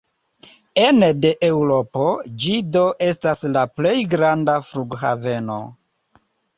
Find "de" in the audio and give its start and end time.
1.25-1.33